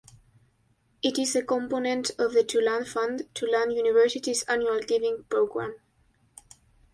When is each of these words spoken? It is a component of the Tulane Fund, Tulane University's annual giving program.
It 1.03 1.19
is 1.19 1.35
a 1.35 1.43
component 1.43 2.09
of 2.17 2.33
the 2.33 2.43
Tulane 2.43 2.85
Fund, 2.85 3.29
Tulane 3.35 3.69
University's 3.69 4.41
annual 4.47 4.79
giving 4.79 5.25
program. 5.29 5.75